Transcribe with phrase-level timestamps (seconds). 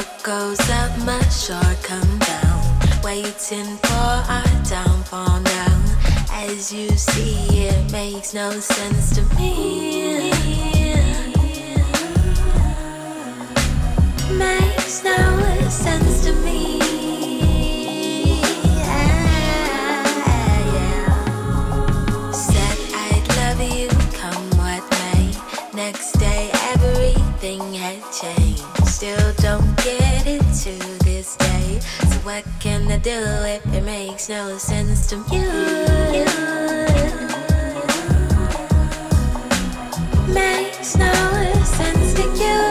[0.00, 3.02] What goes up must sure come down.
[3.04, 5.96] Waiting for our downfall now.
[6.32, 10.30] As you see, it makes no sense to me.
[14.38, 16.80] Makes no sense to me.
[22.32, 25.34] Said I'd love you, come what may.
[25.74, 28.64] Next day, everything had changed.
[28.86, 29.32] Still
[32.22, 35.48] what can I do if it makes no sense to you?
[40.32, 42.69] Makes no sense to you.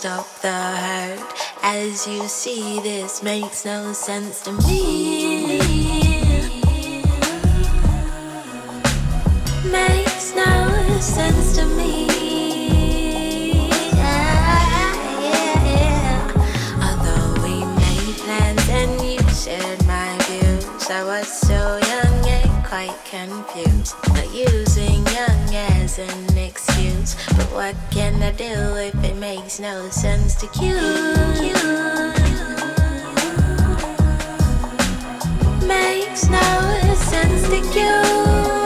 [0.00, 1.20] Stop the hurt.
[1.62, 5.58] As you see, this makes no sense to me.
[9.70, 12.06] Makes no sense to me.
[13.92, 16.32] Yeah, yeah.
[16.86, 22.96] Although we made plans and you shared my views, I was so young and quite
[23.04, 23.94] confused.
[24.14, 26.59] Not using young as an excuse,
[27.36, 28.44] but what can I do
[28.76, 30.76] if it makes no sense to you?
[35.66, 38.59] Makes no sense to you.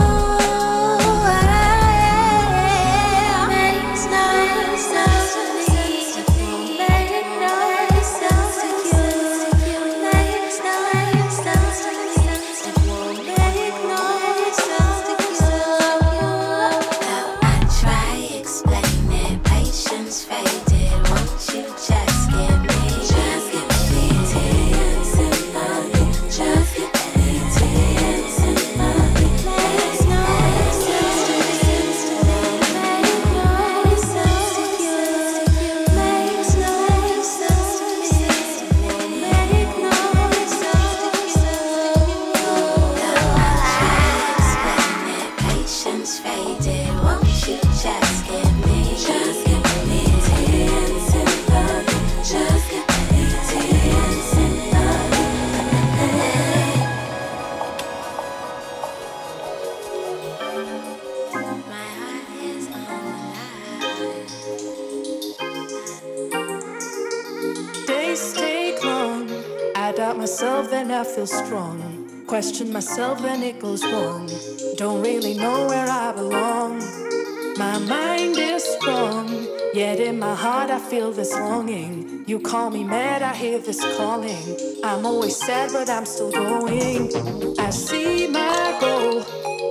[77.57, 79.29] My mind is strong,
[79.73, 82.25] yet in my heart I feel this longing.
[82.27, 84.57] You call me mad, I hear this calling.
[84.83, 87.13] I'm always sad, but I'm still going.
[87.61, 89.25] I see my goal,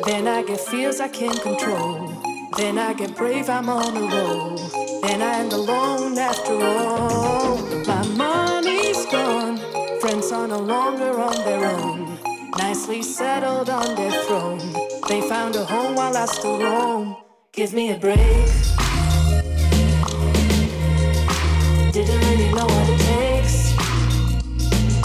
[0.06, 2.08] then I get fears I can't control.
[2.56, 4.56] Then I get brave, I'm on a roll.
[5.02, 7.58] Then I end alone after all.
[7.86, 9.58] My money's gone,
[10.00, 12.18] friends are no longer on their own.
[12.58, 14.62] Nicely settled on their throne.
[15.10, 17.23] They found a home while I still roam.
[17.56, 18.18] Give me a break.
[21.94, 23.76] Didn't really know what it takes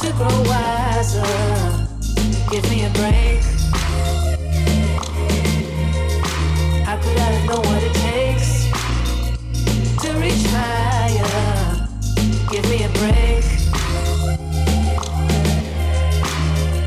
[0.00, 1.26] to grow wiser.
[2.50, 3.42] Give me a break.
[6.86, 8.64] How could I known what it takes
[10.00, 11.86] to reach higher?
[12.50, 13.44] Give me a break.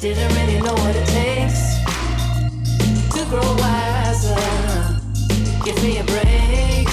[0.02, 1.78] Didn't really know what it takes
[3.14, 3.71] to grow wiser.
[5.74, 6.88] Give me a break.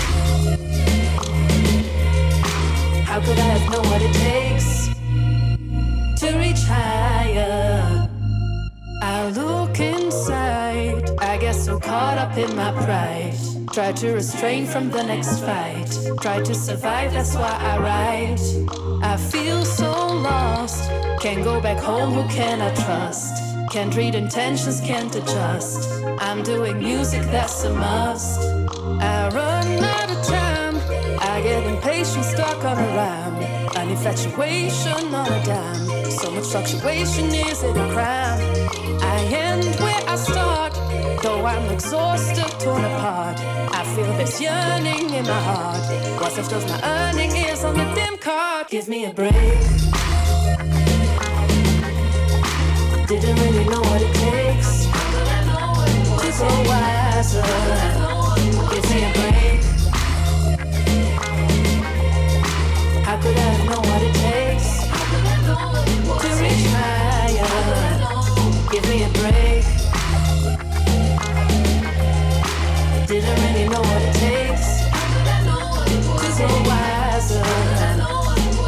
[3.04, 4.86] How could I have known what it takes
[6.20, 8.08] to reach higher?
[9.02, 13.34] I look inside, I guess so caught up in my pride.
[13.72, 15.90] Try to restrain from the next fight.
[16.20, 18.40] Try to survive, that's why I write.
[19.02, 20.88] I feel so lost.
[21.20, 23.47] Can't go back home, who can I trust?
[23.70, 26.02] Can't read intentions, can't adjust.
[26.20, 28.40] I'm doing music, that's a must.
[28.40, 30.76] I run out of time.
[31.20, 33.36] I get impatient, stuck on a rhyme.
[33.76, 36.10] An infatuation on a dime.
[36.10, 38.40] So much fluctuation, is it a crime?
[39.02, 40.72] I end where I start.
[41.22, 46.20] Though I'm exhausted, torn apart, I feel this yearning in my heart.
[46.20, 48.68] What's left of my earning is on the dim card.
[48.68, 49.87] Give me a break.
[53.08, 54.84] Didn't really know what it takes
[56.38, 57.42] to wiser.
[58.70, 59.60] Give me a break.
[63.22, 64.68] Could I know what it takes
[66.22, 67.48] to reach higher?
[68.70, 69.64] Give me a break.
[73.08, 74.66] Didn't really know what it takes
[76.36, 77.42] to wiser.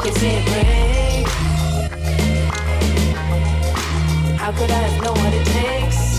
[0.03, 1.00] Give me a break.
[4.53, 6.19] I know what it takes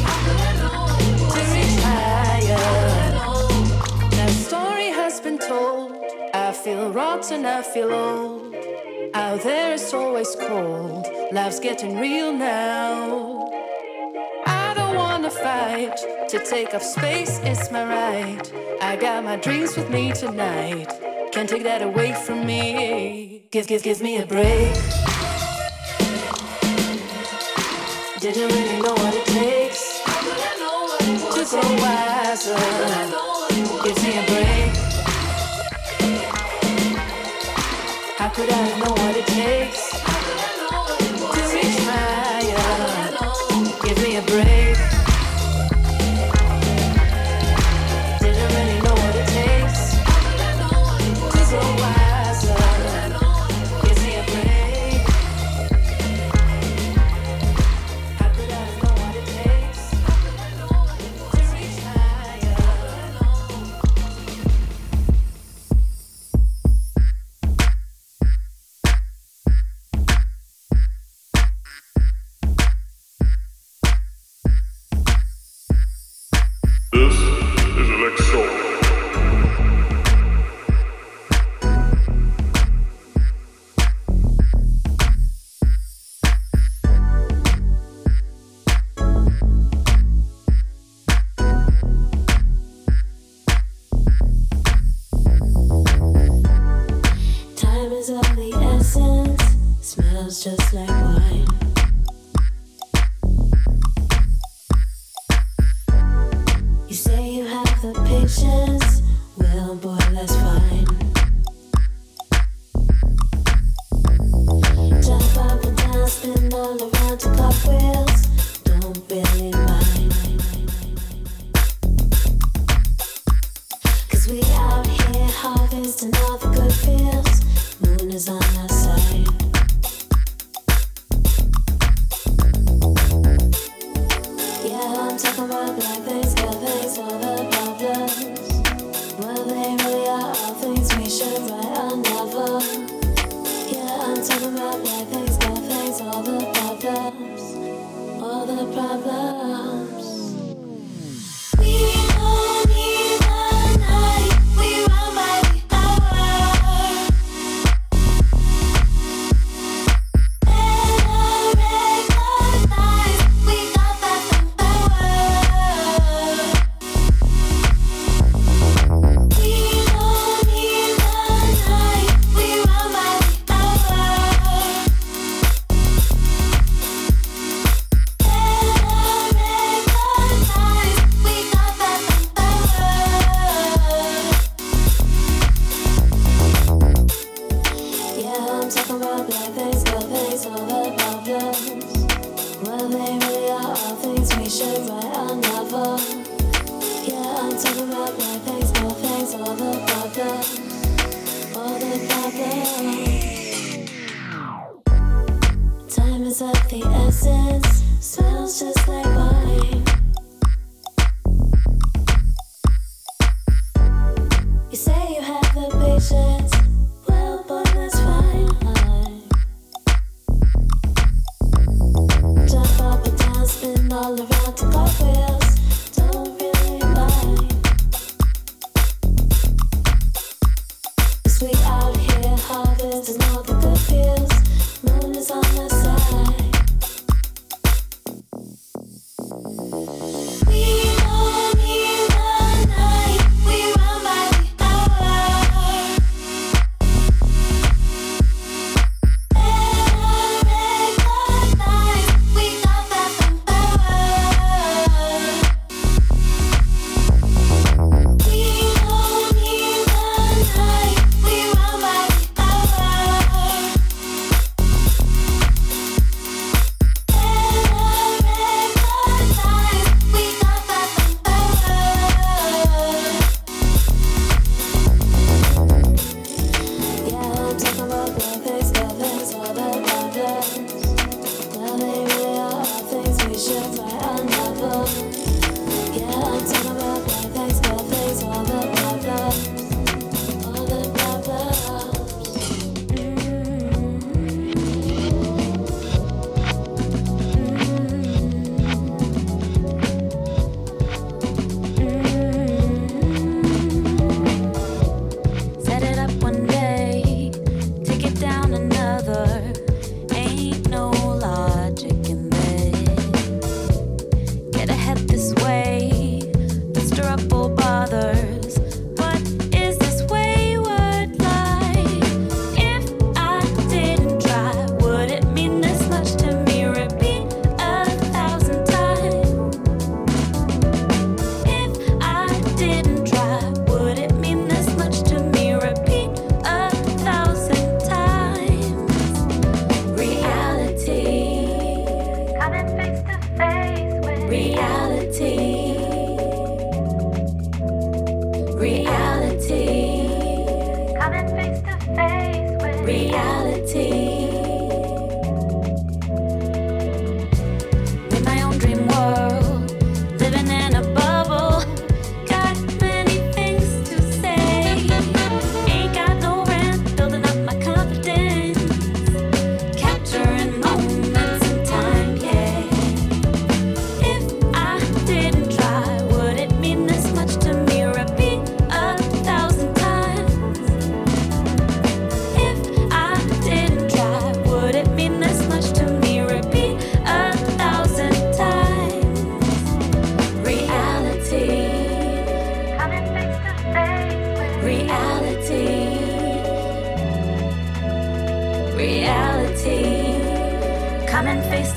[1.33, 2.39] to reach her
[4.11, 5.97] That story has been told
[6.33, 7.45] I feel rotten.
[7.45, 8.55] I feel old.
[9.13, 11.07] Out there it's always cold.
[11.33, 13.51] Life's getting real now.
[14.45, 15.97] I don't wanna fight
[16.29, 18.53] to take up space, it's my right.
[18.81, 20.87] I got my dreams with me tonight.
[21.33, 23.43] Can't take that away from me.
[23.51, 25.10] Give, give, give me a break.
[28.33, 32.55] Didn't really know what it takes to grow wiser.
[33.83, 34.71] Give me a break.
[38.15, 39.91] How could I know what it takes
[41.33, 43.11] to reach higher?
[43.83, 44.60] Give me a break.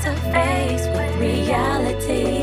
[0.05, 2.34] face face with reality.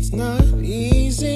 [0.00, 1.29] it's not easy.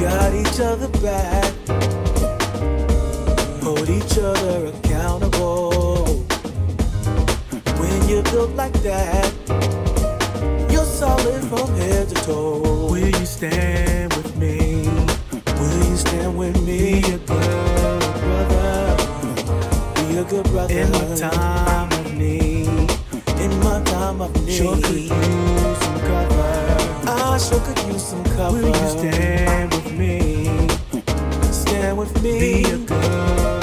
[0.00, 1.52] got each other back,
[3.62, 6.04] hold each other accountable.
[7.78, 9.30] When you're built like that,
[10.72, 12.88] you're solid from head to toe.
[12.90, 14.88] Will you stand with me?
[15.58, 17.02] Will you stand with me?
[17.02, 17.26] Be a good
[18.24, 18.96] brother.
[19.96, 20.74] Be a good brother.
[20.74, 22.90] In my time of need.
[23.38, 24.56] In my time of need.
[24.56, 25.89] Sure could use
[27.40, 28.58] sure could use some cover.
[28.58, 30.68] Will you stand with me?
[31.52, 32.64] Stand with me.
[32.64, 33.59] Be a good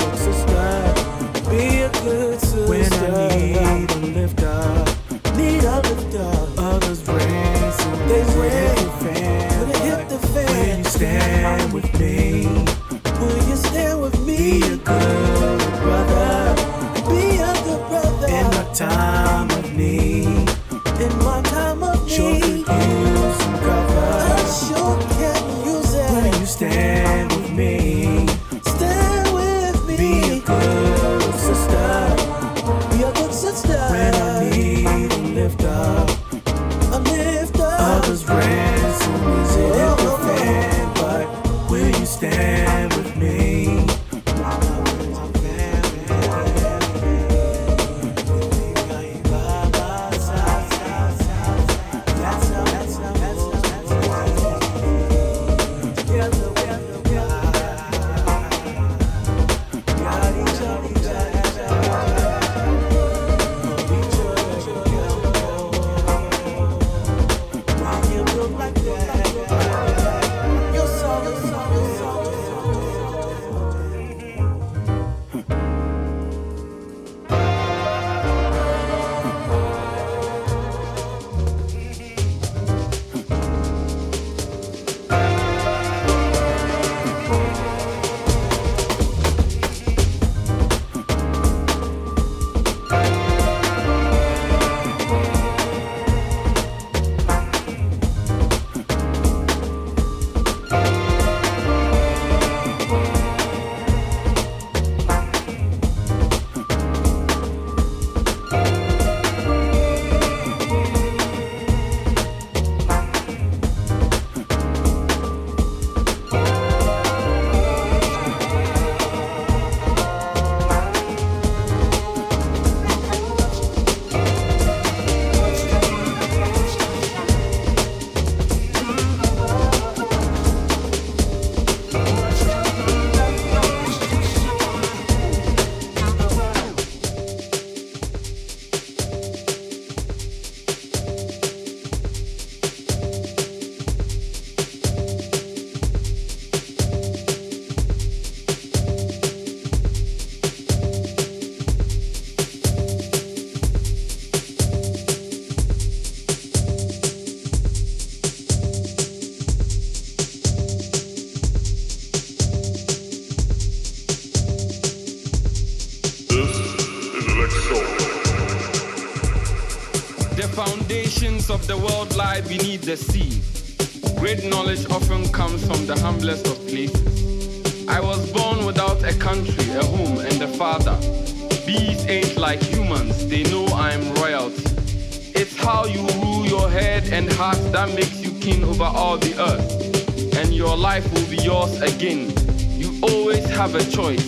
[187.72, 190.36] that makes you king over all the earth.
[190.38, 192.32] And your life will be yours again.
[192.78, 194.26] You always have a choice.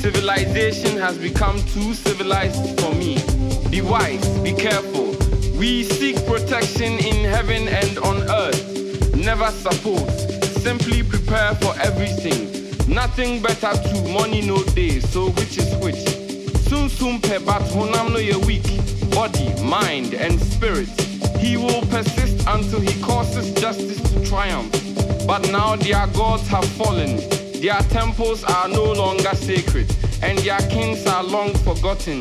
[0.00, 3.18] Civilization has become too civilized for me.
[3.70, 5.16] Be wise, be careful.
[5.58, 9.14] We seek protection in heaven and on earth.
[9.14, 12.48] Never suppose, simply prepare for everything.
[12.92, 16.02] Nothing better to money no day, so which is which?
[16.68, 18.64] Soon soon pe but honam no ye weak.
[19.10, 21.09] Body, mind, and spirit.
[21.40, 24.70] He will persist until he causes justice to triumph.
[25.26, 27.16] But now their gods have fallen.
[27.62, 29.90] Their temples are no longer sacred,
[30.22, 32.18] and their kings are long forgotten.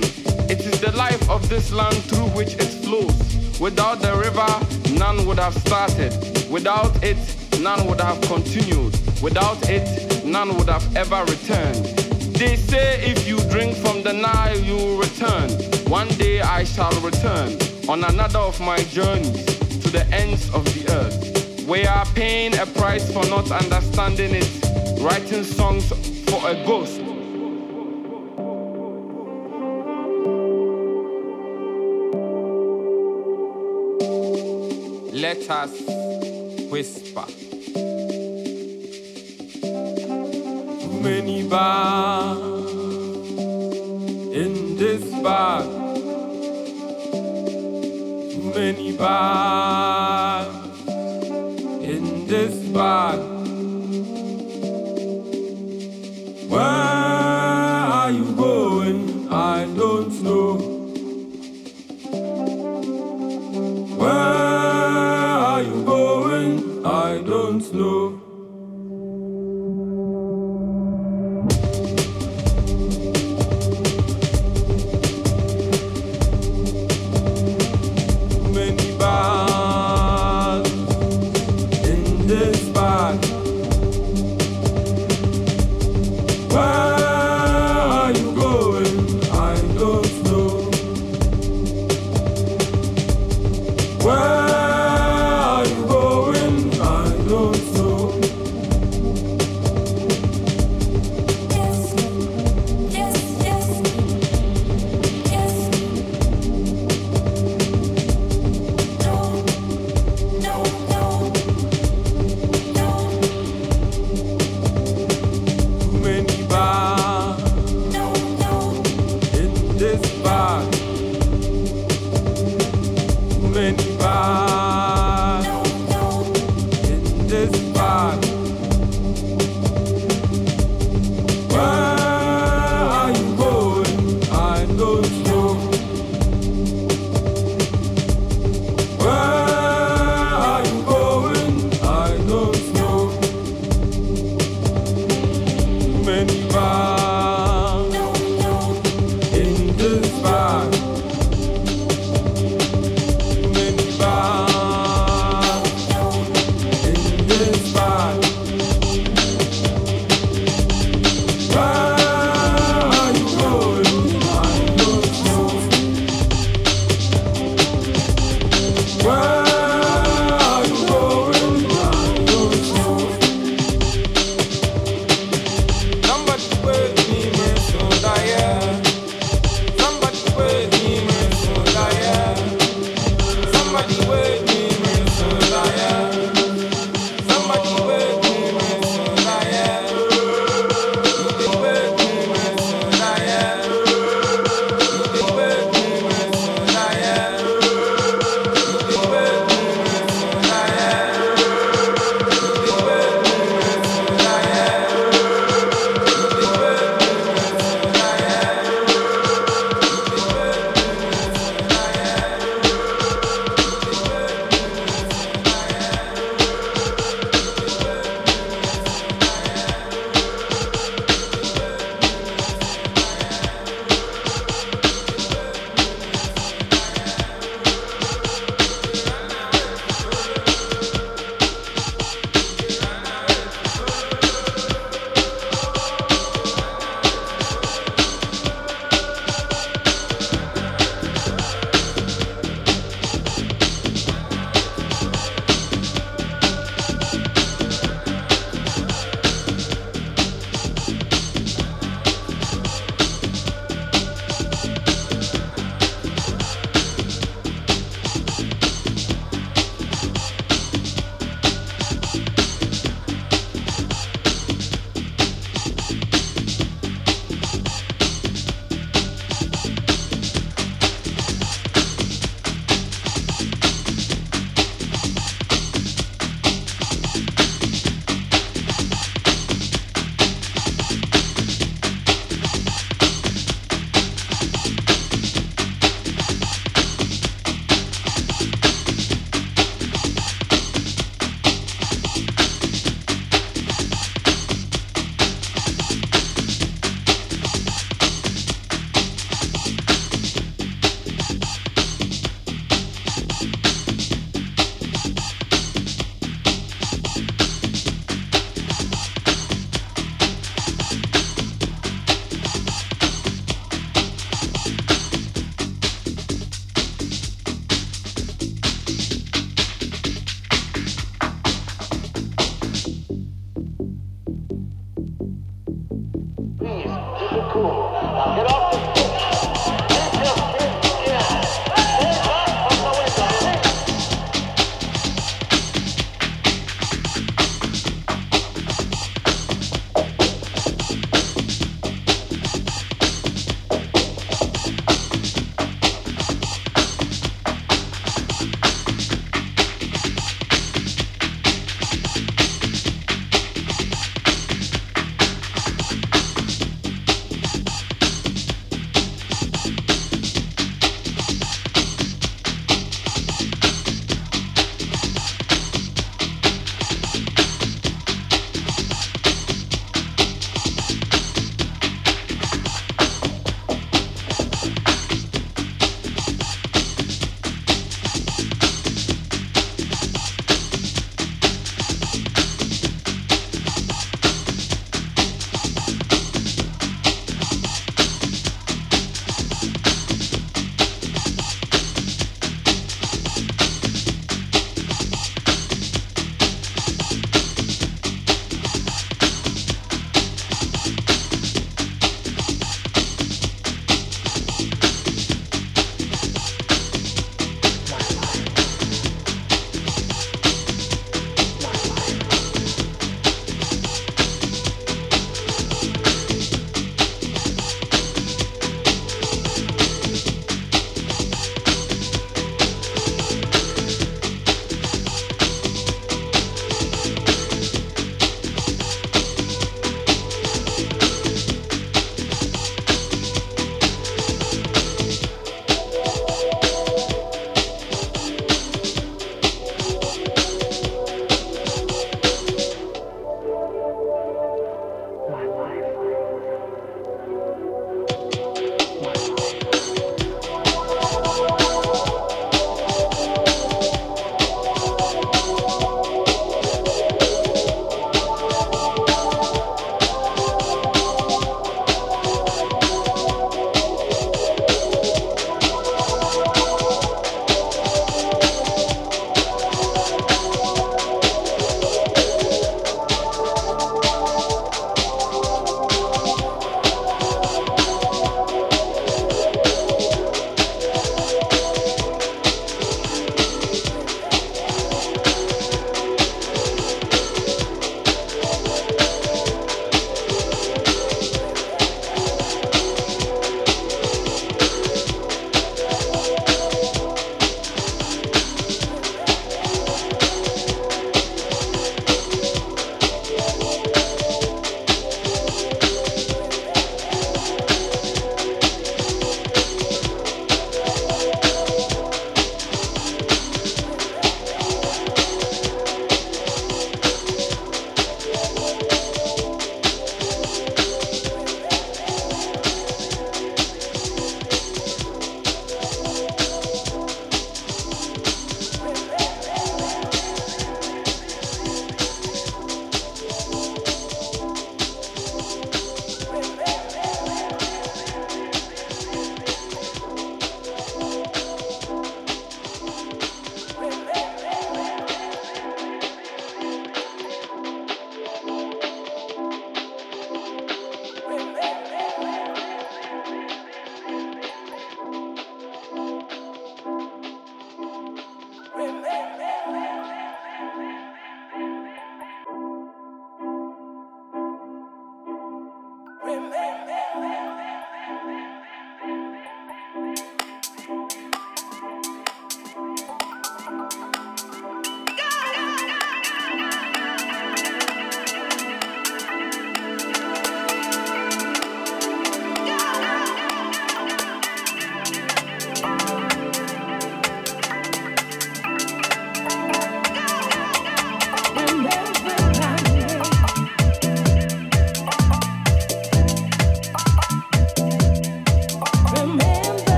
[0.49, 3.59] It is the life of this land through which it flows.
[3.59, 4.47] Without the river,
[4.97, 6.13] none would have started.
[6.49, 7.17] Without it,
[7.59, 8.97] none would have continued.
[9.21, 11.85] Without it, none would have ever returned.
[12.39, 15.49] They say if you drink from the Nile, you will return.
[15.89, 19.45] One day I shall return on another of my journeys
[19.81, 21.67] to the ends of the earth.
[21.67, 25.89] We are paying a price for not understanding it, writing songs
[26.29, 27.01] for a ghost.
[35.11, 35.71] Let us
[36.69, 37.25] whisper.
[41.01, 42.71] Many bars
[44.31, 45.88] in this bag.
[48.59, 48.91] Too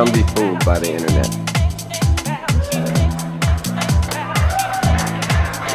[0.00, 1.28] Don't be fooled by the internet.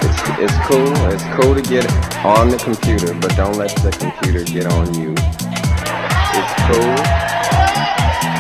[0.02, 0.96] It's it's cool.
[1.14, 1.86] It's cool to get
[2.26, 5.12] on the computer, but don't let the computer get on you.
[5.14, 6.96] It's cool.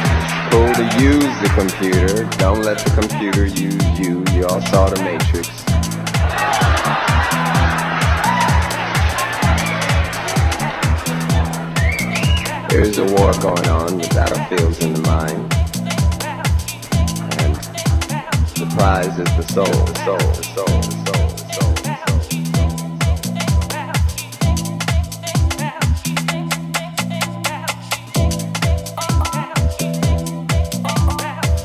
[0.09, 2.23] It's cool to use the computer.
[2.39, 4.25] Don't let the computer use you.
[4.33, 5.49] You all saw the Matrix.
[12.71, 15.55] There's a war going on, the battlefields in the mind.
[18.76, 20.84] Prize is the soul, the soul, the soul.